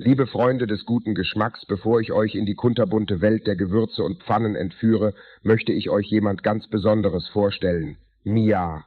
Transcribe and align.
Liebe 0.00 0.28
Freunde 0.28 0.68
des 0.68 0.86
guten 0.86 1.16
Geschmacks, 1.16 1.66
bevor 1.66 2.00
ich 2.00 2.12
euch 2.12 2.36
in 2.36 2.46
die 2.46 2.54
kunterbunte 2.54 3.20
Welt 3.20 3.48
der 3.48 3.56
Gewürze 3.56 4.04
und 4.04 4.22
Pfannen 4.22 4.54
entführe, 4.54 5.12
möchte 5.42 5.72
ich 5.72 5.90
euch 5.90 6.06
jemand 6.06 6.44
ganz 6.44 6.68
Besonderes 6.68 7.26
vorstellen. 7.30 7.96
Mia. 8.22 8.84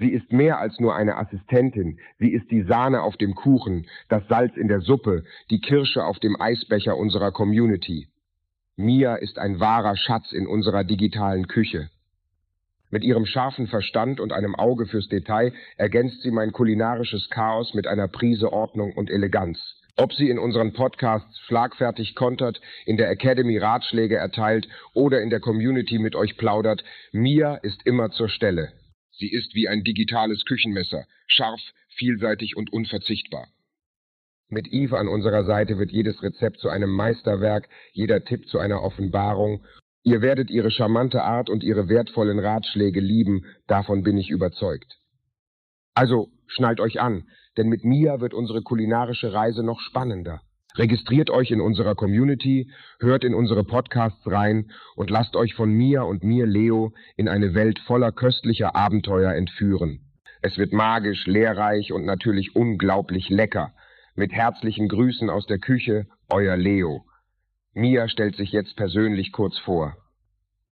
Sie 0.00 0.10
ist 0.10 0.32
mehr 0.32 0.58
als 0.58 0.80
nur 0.80 0.96
eine 0.96 1.18
Assistentin, 1.18 2.00
sie 2.18 2.32
ist 2.32 2.50
die 2.50 2.62
Sahne 2.62 3.00
auf 3.02 3.16
dem 3.16 3.36
Kuchen, 3.36 3.86
das 4.08 4.26
Salz 4.26 4.56
in 4.56 4.66
der 4.66 4.80
Suppe, 4.80 5.22
die 5.50 5.60
Kirsche 5.60 6.04
auf 6.04 6.18
dem 6.18 6.34
Eisbecher 6.40 6.96
unserer 6.96 7.30
Community. 7.30 8.08
Mia 8.74 9.14
ist 9.14 9.38
ein 9.38 9.60
wahrer 9.60 9.96
Schatz 9.96 10.32
in 10.32 10.48
unserer 10.48 10.82
digitalen 10.82 11.46
Küche. 11.46 11.90
Mit 12.92 13.04
ihrem 13.04 13.24
scharfen 13.24 13.68
Verstand 13.68 14.20
und 14.20 14.34
einem 14.34 14.54
Auge 14.54 14.84
fürs 14.84 15.08
Detail 15.08 15.54
ergänzt 15.78 16.20
sie 16.20 16.30
mein 16.30 16.52
kulinarisches 16.52 17.30
Chaos 17.30 17.72
mit 17.72 17.86
einer 17.86 18.06
Prise 18.06 18.52
Ordnung 18.52 18.92
und 18.92 19.08
Eleganz. 19.08 19.58
Ob 19.96 20.12
sie 20.12 20.28
in 20.28 20.38
unseren 20.38 20.74
Podcasts 20.74 21.40
schlagfertig 21.40 22.14
kontert, 22.14 22.60
in 22.84 22.98
der 22.98 23.10
Academy 23.10 23.56
Ratschläge 23.56 24.16
erteilt 24.16 24.68
oder 24.92 25.22
in 25.22 25.30
der 25.30 25.40
Community 25.40 25.98
mit 25.98 26.14
euch 26.14 26.36
plaudert, 26.36 26.84
Mia 27.12 27.54
ist 27.54 27.80
immer 27.86 28.10
zur 28.10 28.28
Stelle. 28.28 28.72
Sie 29.12 29.30
ist 29.30 29.54
wie 29.54 29.68
ein 29.68 29.84
digitales 29.84 30.44
Küchenmesser, 30.44 31.06
scharf, 31.28 31.60
vielseitig 31.96 32.56
und 32.58 32.74
unverzichtbar. 32.74 33.48
Mit 34.50 34.70
Eve 34.70 34.98
an 34.98 35.08
unserer 35.08 35.44
Seite 35.44 35.78
wird 35.78 35.92
jedes 35.92 36.22
Rezept 36.22 36.58
zu 36.58 36.68
einem 36.68 36.90
Meisterwerk, 36.90 37.70
jeder 37.92 38.22
Tipp 38.22 38.48
zu 38.48 38.58
einer 38.58 38.82
Offenbarung 38.82 39.64
Ihr 40.04 40.20
werdet 40.20 40.50
ihre 40.50 40.70
charmante 40.70 41.22
Art 41.22 41.48
und 41.48 41.62
ihre 41.62 41.88
wertvollen 41.88 42.38
Ratschläge 42.38 43.00
lieben, 43.00 43.44
davon 43.66 44.02
bin 44.02 44.18
ich 44.18 44.30
überzeugt. 44.30 44.98
Also 45.94 46.28
schnallt 46.46 46.80
euch 46.80 47.00
an, 47.00 47.24
denn 47.56 47.68
mit 47.68 47.84
Mia 47.84 48.20
wird 48.20 48.34
unsere 48.34 48.62
kulinarische 48.62 49.32
Reise 49.32 49.62
noch 49.62 49.80
spannender. 49.80 50.40
Registriert 50.74 51.28
euch 51.30 51.50
in 51.50 51.60
unserer 51.60 51.94
Community, 51.94 52.70
hört 52.98 53.24
in 53.24 53.34
unsere 53.34 53.62
Podcasts 53.62 54.26
rein 54.26 54.70
und 54.96 55.10
lasst 55.10 55.36
euch 55.36 55.54
von 55.54 55.70
Mia 55.70 56.02
und 56.02 56.24
mir, 56.24 56.46
Leo, 56.46 56.94
in 57.16 57.28
eine 57.28 57.54
Welt 57.54 57.78
voller 57.80 58.10
köstlicher 58.10 58.74
Abenteuer 58.74 59.32
entführen. 59.34 60.00
Es 60.40 60.56
wird 60.56 60.72
magisch, 60.72 61.26
lehrreich 61.26 61.92
und 61.92 62.04
natürlich 62.04 62.56
unglaublich 62.56 63.28
lecker. 63.28 63.72
Mit 64.16 64.32
herzlichen 64.32 64.88
Grüßen 64.88 65.30
aus 65.30 65.46
der 65.46 65.58
Küche, 65.58 66.06
euer 66.30 66.56
Leo. 66.56 67.04
Mia 67.74 68.06
stellt 68.08 68.36
sich 68.36 68.52
jetzt 68.52 68.76
persönlich 68.76 69.32
kurz 69.32 69.58
vor. 69.58 69.96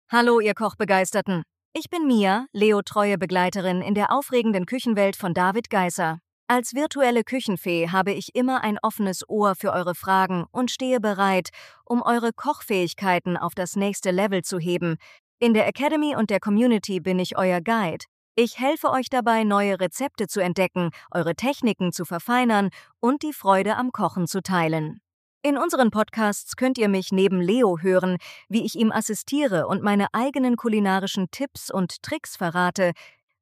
Hallo, 0.09 0.39
ihr 0.39 0.55
Kochbegeisterten. 0.55 1.43
Ich 1.73 1.91
bin 1.91 2.07
Mia, 2.07 2.47
Leo 2.53 2.83
treue 2.83 3.19
Begleiterin 3.19 3.83
in 3.83 3.95
der 3.95 4.13
aufregenden 4.13 4.65
Küchenwelt 4.65 5.17
von 5.17 5.35
David 5.35 5.71
Geisser. 5.71 6.21
Als 6.47 6.75
virtuelle 6.75 7.25
Küchenfee 7.25 7.89
habe 7.89 8.13
ich 8.13 8.35
immer 8.35 8.63
ein 8.63 8.79
offenes 8.81 9.29
Ohr 9.29 9.57
für 9.57 9.73
eure 9.73 9.97
Fragen 9.97 10.45
und 10.53 10.71
stehe 10.71 11.01
bereit, 11.01 11.49
um 11.85 12.01
eure 12.01 12.33
Kochfähigkeiten 12.33 13.37
auf 13.37 13.55
das 13.57 13.75
nächste 13.75 14.13
Level 14.13 14.43
zu 14.43 14.61
heben. 14.61 14.97
In 15.41 15.53
der 15.53 15.67
Academy 15.67 16.15
und 16.15 16.31
der 16.31 16.39
Community 16.39 17.01
bin 17.01 17.19
ich 17.19 17.37
euer 17.37 17.61
Guide. 17.61 18.05
Ich 18.37 18.61
helfe 18.61 18.91
euch 18.91 19.09
dabei, 19.09 19.43
neue 19.43 19.81
Rezepte 19.81 20.29
zu 20.29 20.41
entdecken, 20.41 20.91
eure 21.11 21.35
Techniken 21.35 21.93
zu 21.93 22.05
verfeinern 22.05 22.69
und 23.01 23.23
die 23.23 23.33
Freude 23.33 23.77
am 23.77 23.91
Kochen 23.91 24.29
zu 24.29 24.43
teilen. 24.43 25.01
In 25.47 25.59
unseren 25.59 25.91
Podcasts 25.91 26.57
könnt 26.57 26.79
ihr 26.79 26.89
mich 26.89 27.13
neben 27.13 27.39
Leo 27.39 27.79
hören, 27.83 28.17
wie 28.49 28.65
ich 28.65 28.77
ihm 28.77 28.91
assistiere 28.91 29.67
und 29.67 29.83
meine 29.83 30.07
eigenen 30.15 30.57
kulinarischen 30.57 31.31
Tipps 31.31 31.71
und 31.71 32.03
Tricks 32.03 32.35
verrate. 32.35 32.93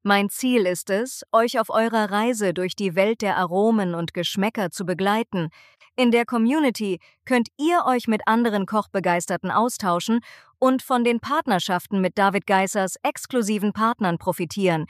Mein 0.01 0.29
Ziel 0.29 0.65
ist 0.65 0.89
es, 0.89 1.23
euch 1.31 1.61
auf 1.61 1.69
eurer 1.69 2.11
Reise 2.11 2.53
durch 2.53 2.75
die 2.75 2.95
Welt 2.95 3.21
der 3.21 3.37
Aromen 3.37 3.95
und 3.95 4.13
Geschmäcker 4.13 4.69
zu 4.69 4.85
begleiten. 4.85 5.47
In 5.95 6.11
der 6.11 6.25
Community 6.25 6.99
könnt 7.23 7.47
ihr 7.57 7.85
euch 7.85 8.09
mit 8.09 8.27
anderen 8.27 8.65
Kochbegeisterten 8.65 9.49
austauschen 9.49 10.19
und 10.59 10.81
von 10.81 11.05
den 11.05 11.21
Partnerschaften 11.21 12.01
mit 12.01 12.17
David 12.17 12.45
Geissers 12.47 12.97
exklusiven 13.03 13.71
Partnern 13.71 14.17
profitieren. 14.17 14.87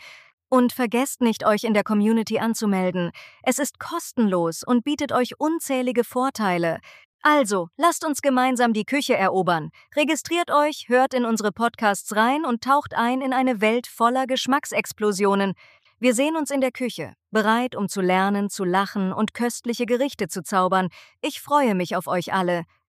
Und 0.54 0.72
vergesst 0.72 1.22
nicht, 1.22 1.48
euch 1.48 1.64
in 1.64 1.74
der 1.74 1.84
Community 1.84 2.38
anzumelden. 2.38 3.10
Es 3.42 3.58
ist 3.58 3.80
kostenlos 3.80 4.62
und 4.64 4.84
bietet 4.84 5.12
euch 5.12 5.40
unzählige 5.40 6.04
Vorteile. 6.04 6.78
Also, 7.24 7.70
lasst 7.76 8.06
uns 8.06 8.22
gemeinsam 8.22 8.72
die 8.72 8.86
Küche 8.86 9.18
erobern. 9.18 9.72
Registriert 9.96 10.52
euch, 10.52 10.90
hört 10.90 11.16
in 11.16 11.26
unsere 11.26 11.52
Podcasts 11.52 12.16
rein 12.16 12.46
und 12.46 12.64
taucht 12.64 12.94
ein 12.94 13.22
in 13.22 13.34
eine 13.34 13.62
Welt 13.62 13.88
voller 13.88 14.28
Geschmacksexplosionen. 14.28 15.54
Wir 15.98 16.14
sehen 16.14 16.36
uns 16.36 16.52
in 16.52 16.62
der 16.62 16.72
Küche, 16.72 17.16
bereit, 17.32 17.76
um 17.76 17.90
zu 17.90 18.02
lernen, 18.02 18.52
zu 18.52 18.64
lachen 18.64 19.12
und 19.12 19.34
köstliche 19.34 19.88
Gerichte 19.88 20.28
zu 20.28 20.44
zaubern. 20.44 20.90
Ich 21.24 21.42
freue 21.42 21.74
mich 21.74 21.96
auf 21.96 22.06
euch 22.06 22.32
alle. 22.32 22.66